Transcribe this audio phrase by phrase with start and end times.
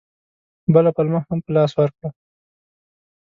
[0.73, 2.09] بله پلمه هم په لاس ورکړه.